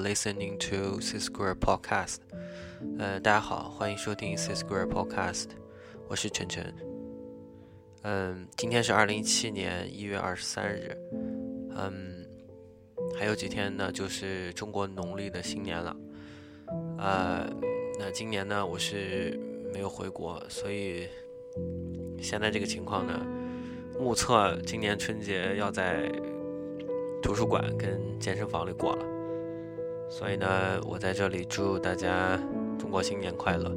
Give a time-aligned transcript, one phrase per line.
[0.00, 2.16] Listening to C Square Podcast。
[2.98, 5.46] 呃，大家好，欢迎收听 C Square Podcast，
[6.08, 6.74] 我是晨晨。
[8.02, 10.96] 嗯，今天是二零一七年一月二十三日。
[11.76, 12.26] 嗯，
[13.18, 15.96] 还有几天呢，就是中国农历的新年了。
[16.98, 17.48] 呃，
[17.98, 19.38] 那今年呢，我是
[19.72, 21.08] 没有回国，所以
[22.20, 23.24] 现在这个情况呢，
[23.98, 26.10] 目测今年春节要在。
[27.22, 29.06] 图书馆跟健身房里过了，
[30.16, 32.38] 所以呢，我在这里祝大家
[32.78, 33.68] 中国新年快乐。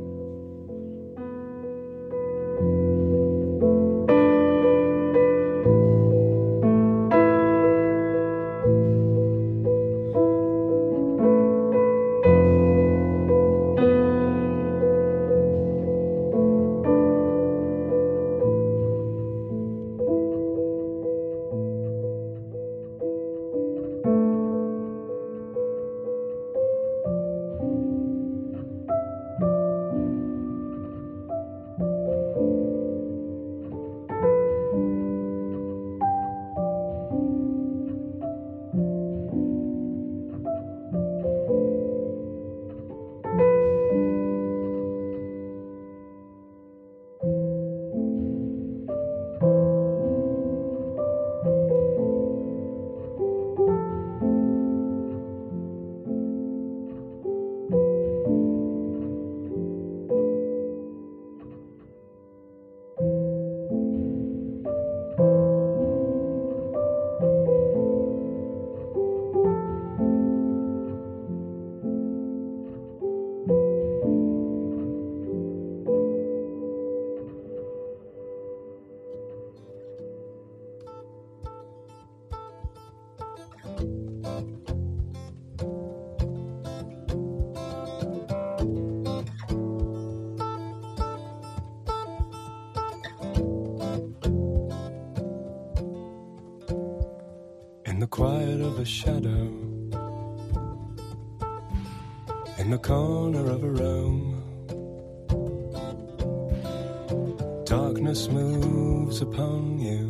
[108.97, 110.09] Moves upon you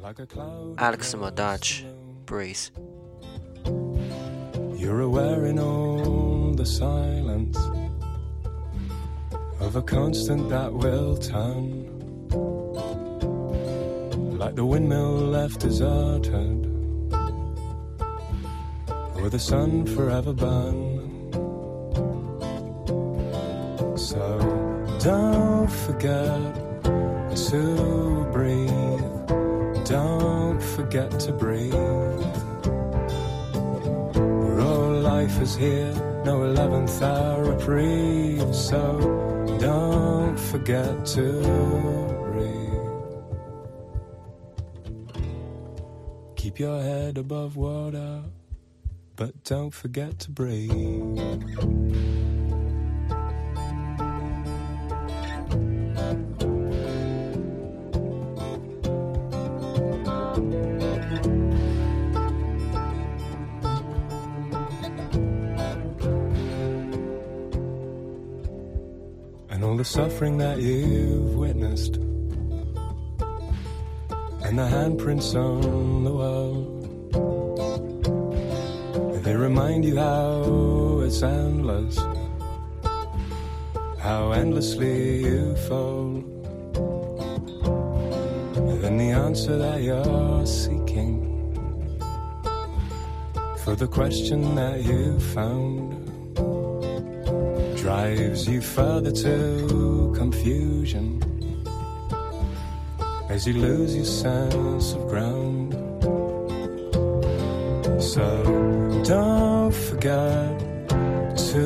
[0.00, 0.76] like a cloud.
[0.78, 1.68] Alexi Murdoch,
[2.26, 2.72] Breeze.
[4.76, 7.56] You're aware in all the silence
[9.60, 11.88] of a constant that will turn
[14.36, 16.66] like the windmill left deserted,
[19.14, 20.98] or the sun forever burn.
[23.96, 26.61] So don't forget
[27.52, 29.26] to breathe,
[29.84, 31.74] don't forget to breathe.
[34.14, 35.92] Our life is here,
[36.24, 38.80] no 11th hour reprieve, so
[39.60, 41.42] don't forget to
[42.32, 42.88] breathe.
[46.36, 48.22] Keep your head above water,
[49.14, 52.21] but don't forget to breathe.
[69.72, 71.96] All the suffering that you've witnessed
[74.44, 76.52] and the handprints on the wall.
[79.22, 81.96] They remind you how it's endless,
[83.98, 86.16] how endlessly you fall.
[88.84, 91.16] And the answer that you're seeking
[93.64, 96.01] for the question that you found
[97.92, 101.20] drives you further to confusion
[103.28, 105.74] as you lose your sense of ground.
[108.02, 108.26] So
[109.04, 110.58] don't forget
[111.50, 111.64] to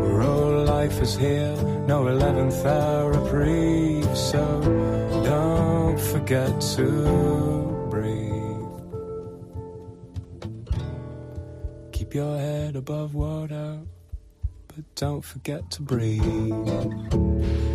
[0.00, 1.56] Where all life is here,
[1.92, 4.16] no 11th hour reprieve.
[4.16, 4.42] So
[5.24, 7.59] don't forget to
[12.10, 13.78] Keep your head above water
[14.66, 17.69] but don't forget to breathe.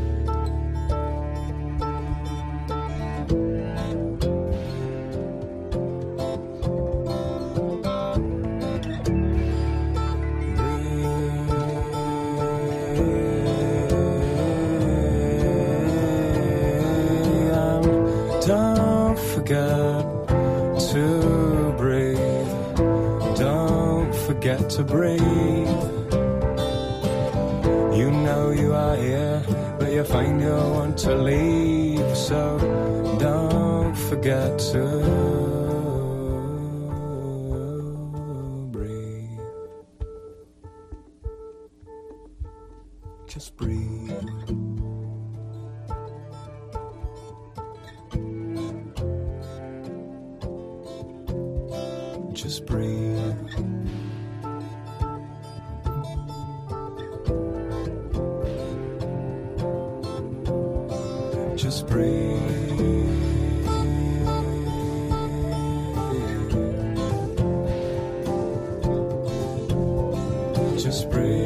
[24.69, 25.64] To breathe.
[61.55, 62.37] Just breathe.
[70.77, 71.44] Just breathe.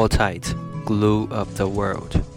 [0.00, 0.54] appetite,
[0.86, 2.29] glue of the world.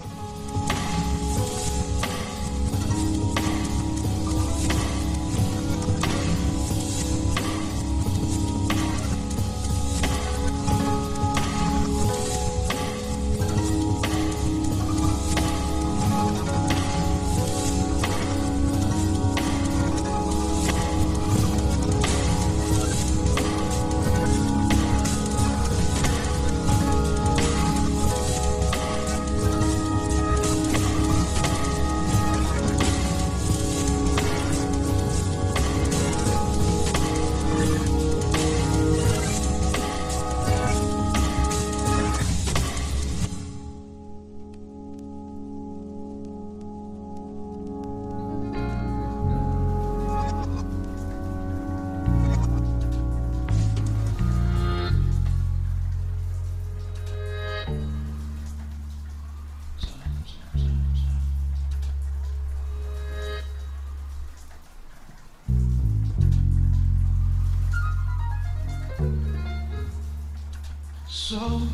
[71.33, 71.72] so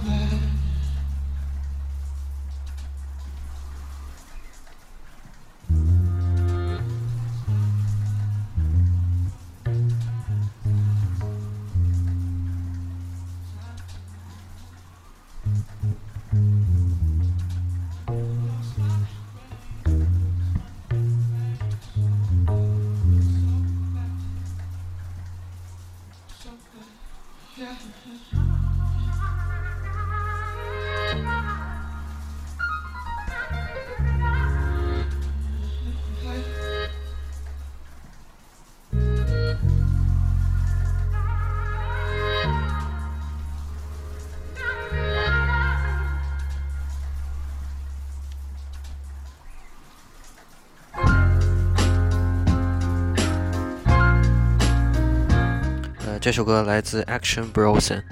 [56.22, 58.04] 这首歌来自 Action Bronson。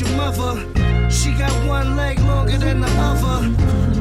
[0.00, 1.10] your mother.
[1.10, 3.46] She got one leg longer than the other.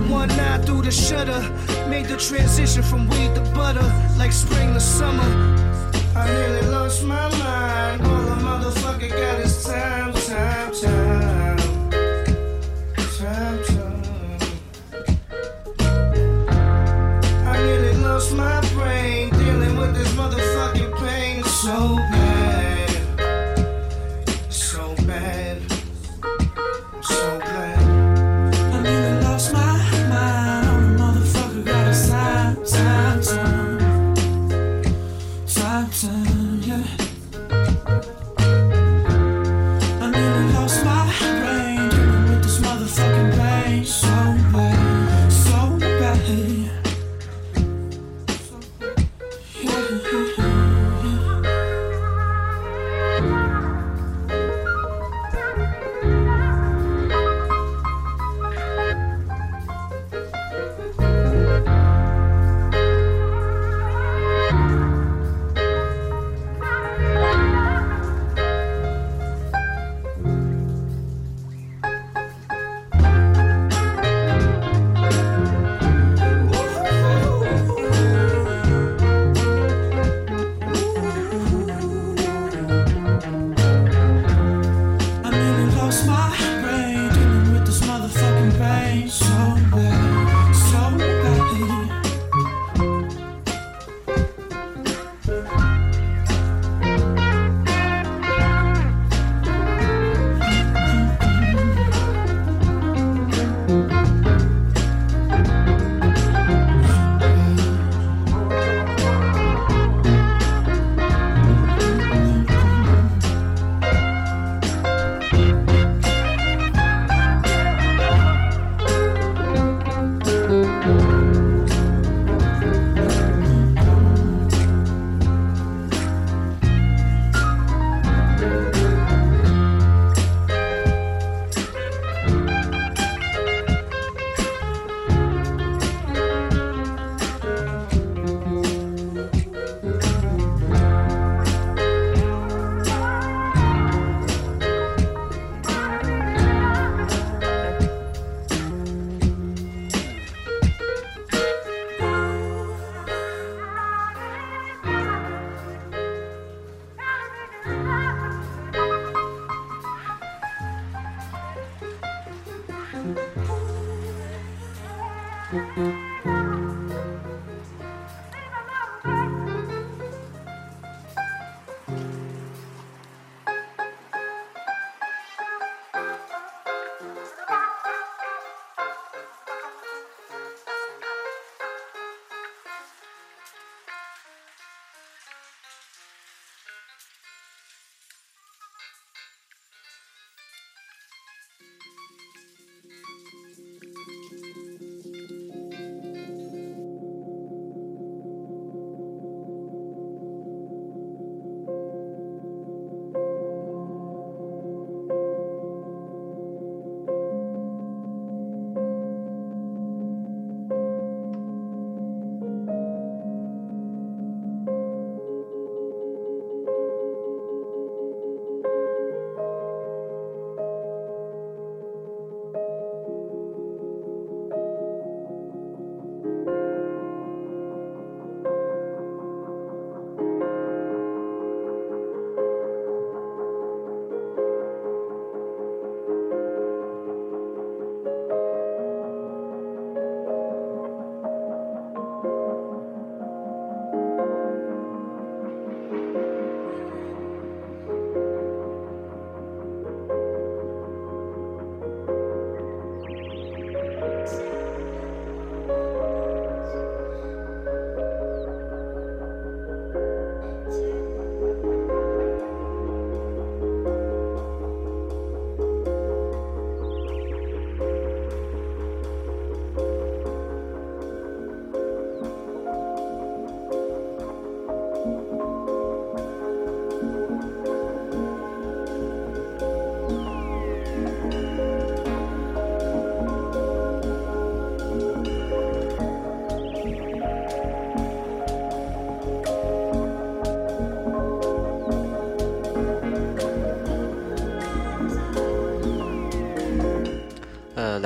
[0.09, 1.41] One eye through the shutter.
[1.89, 3.87] Made the transition from weed to butter,
[4.17, 5.29] like spring to summer.
[6.15, 8.01] I nearly lost my mind.
[8.01, 9.98] All the motherfucker got is time.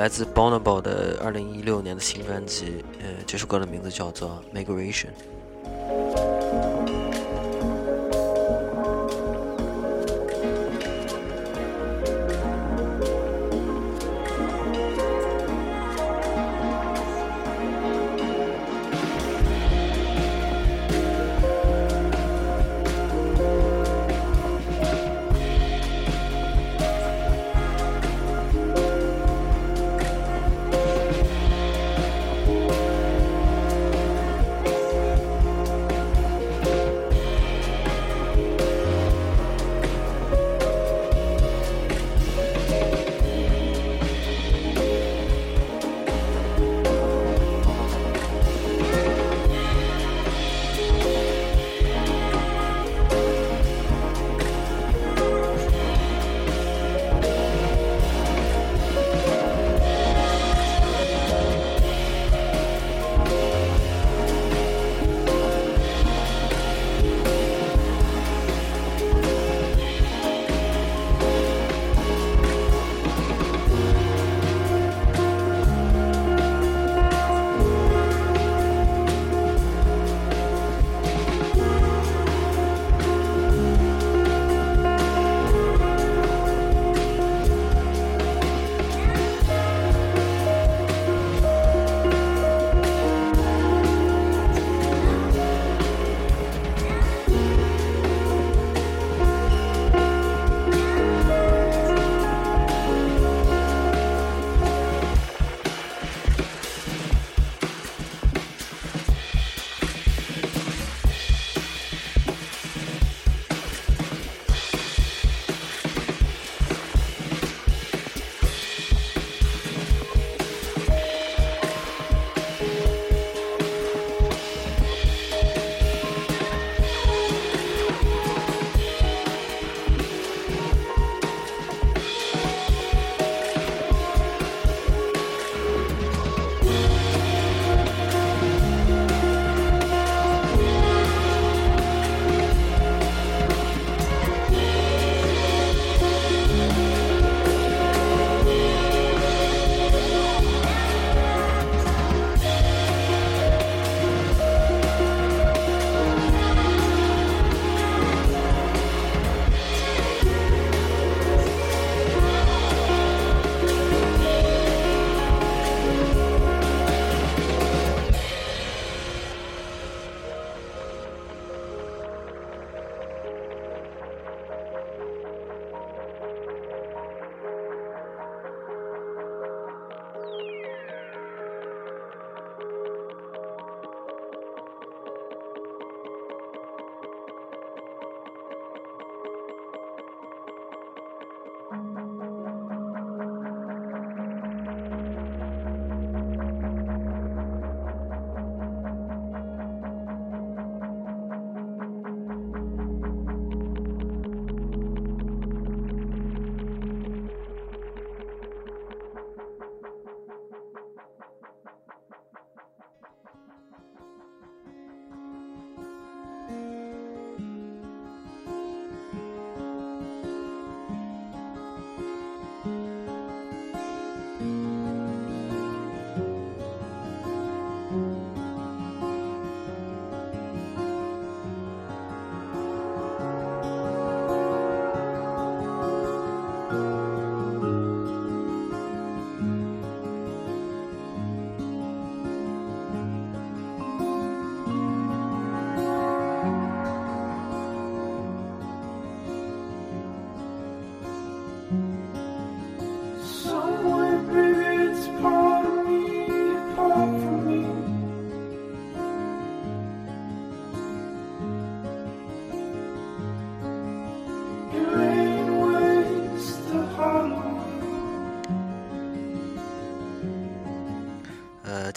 [0.04, 5.06] 来自 Bonobo 的二零一六年的新专辑，呃，这首歌的名字叫做《Migration》。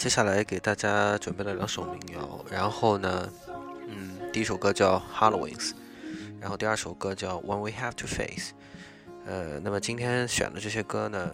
[0.08, 3.30] 接下来给大家准备了两首民谣，然后呢，
[3.88, 5.68] 嗯，第一首歌叫《Hallowings》，
[6.40, 8.52] 然后第二首歌叫《When We Have to Face》。
[9.26, 11.30] 呃，那么今天选的这些歌呢，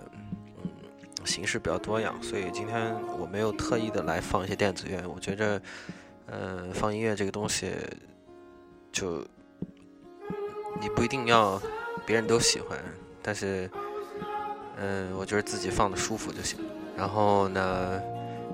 [0.64, 0.68] 嗯，
[1.24, 5.06] 形式比较多样，所以今天我没有特意的来放一些电子乐。
[5.06, 5.62] 我觉着，
[6.26, 7.70] 呃，放音乐这个东西，
[8.90, 9.24] 就
[10.80, 11.62] 你不一定要
[12.04, 12.76] 别人都喜欢，
[13.22, 13.70] 但是，
[14.78, 16.58] 嗯，我觉得自己放的舒服就行。
[16.96, 18.02] 然后呢？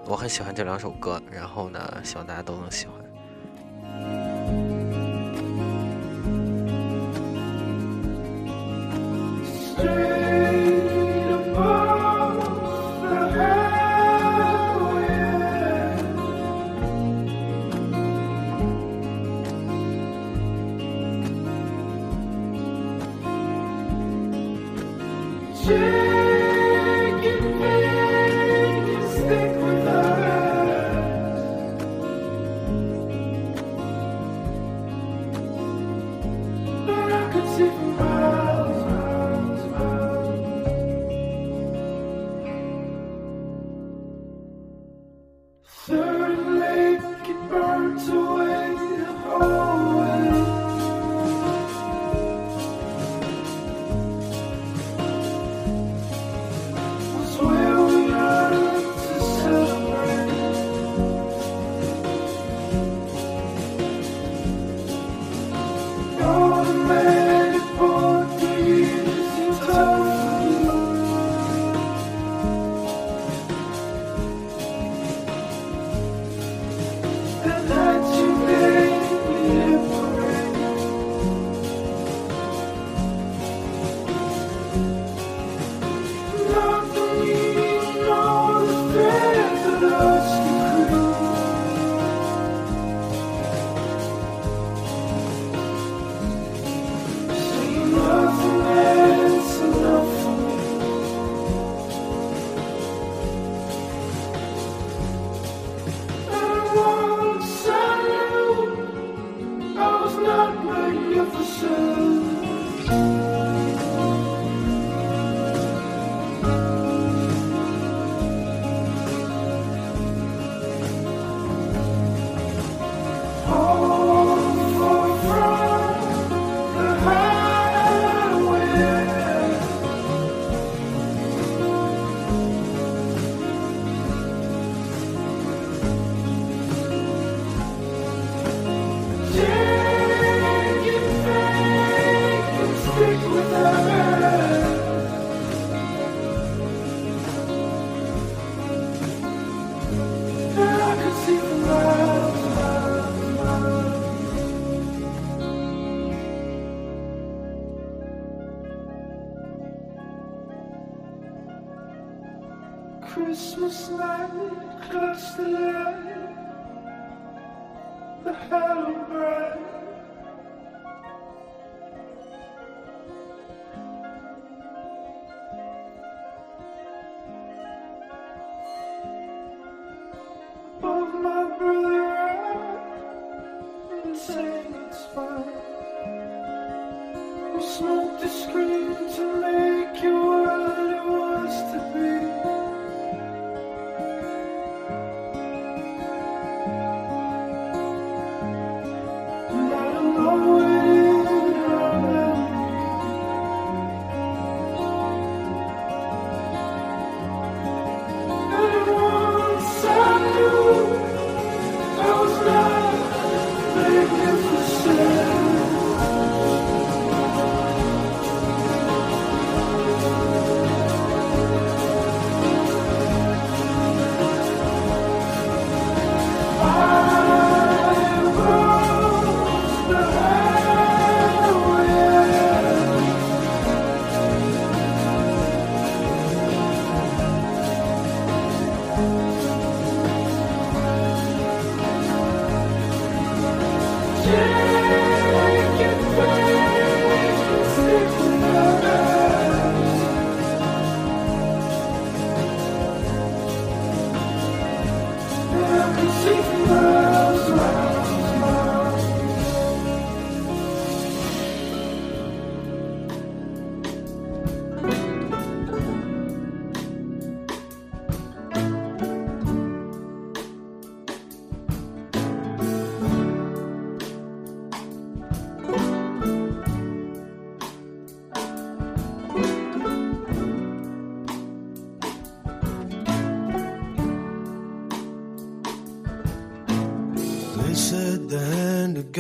[0.07, 3.00] 我很喜欢这两首歌然后呢希望大家都能喜欢。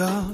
[0.01, 0.30] go.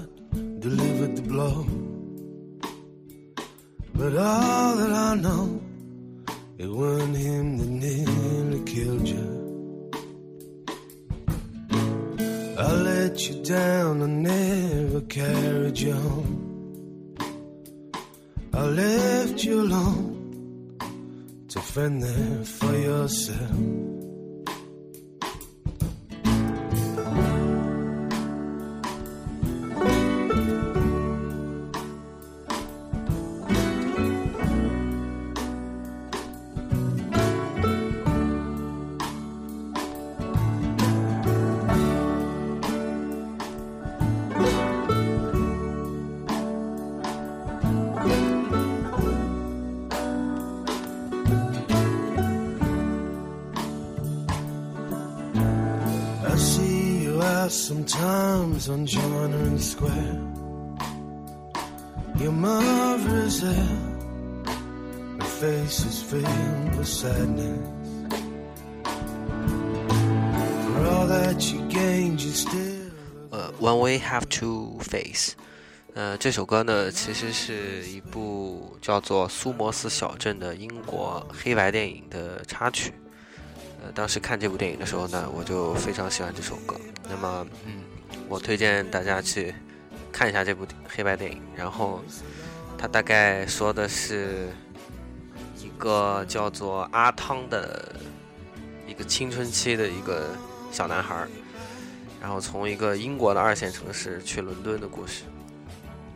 [57.45, 60.19] see you out sometimes on Joinery Square.
[62.19, 63.54] Your mother is there,
[65.19, 67.60] her face is filled with sadness.
[70.65, 72.91] For all that you gained, you still.
[73.32, 75.34] 呃，One Way Have to Face。
[75.93, 82.93] 呃，这首歌呢，其实是一部叫做《苏摩斯小镇》的英国黑白电影的插曲。
[83.94, 86.75] 当时看这部电影的时候呢，我就非常喜欢这首歌。
[87.09, 87.83] 那么，嗯，
[88.29, 89.55] 我推荐大家去
[90.12, 91.40] 看一下这部黑白电影。
[91.55, 92.03] 然后，
[92.77, 94.49] 它大概说的是
[95.59, 97.94] 一个叫做阿汤的
[98.87, 100.29] 一个青春期的一个
[100.70, 101.27] 小男孩，
[102.20, 105.22] 然后从一个英国的二线城市去伦敦的故事。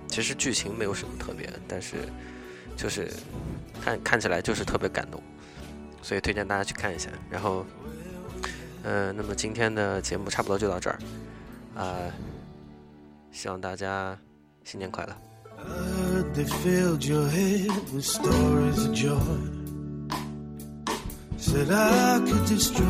[0.08, 1.96] 其实剧情没有什么特别，但是
[2.76, 3.08] 就是
[3.80, 5.22] 看看起来就是特别感动，
[6.02, 7.10] 所以推荐大家去看一下。
[7.30, 7.64] 然后，
[8.82, 10.98] 呃，那么今天的节目差不多就到这儿，
[11.74, 12.10] 呃，
[13.30, 14.18] 希望大家
[14.64, 15.14] 新年快乐。
[15.62, 19.18] heard they filled your head with stories of joy.
[21.36, 22.84] Said I could destroy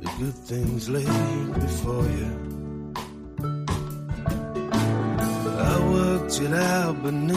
[0.00, 2.30] the good things laid before you.
[5.58, 7.36] I worked it out but no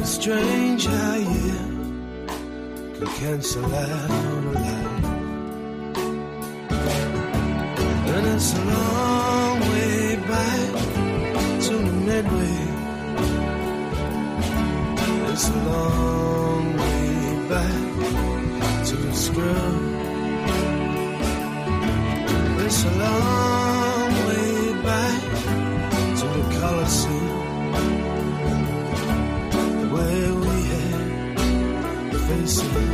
[0.00, 1.58] It's strange how you
[2.94, 4.88] can cancel out a lie.
[8.14, 10.72] And it's a long way back
[11.66, 12.58] to the midway.
[15.32, 19.76] It's a long way back to the scrub.
[22.64, 23.77] It's a long
[32.60, 32.87] had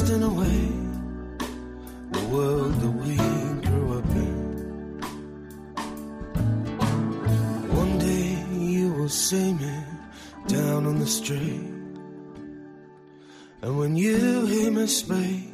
[0.00, 0.72] wasting away
[2.12, 3.16] the world that we
[3.66, 5.00] grew up in.
[7.68, 9.84] One day you will see me
[10.46, 11.68] down on the street.
[13.62, 15.52] And when you hear me speak,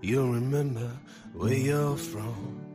[0.00, 0.90] you'll remember
[1.32, 2.71] where you're from.